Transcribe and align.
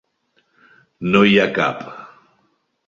No 1.11 1.21
hi 1.29 1.39
ha 1.43 1.47
cap. 1.59 1.87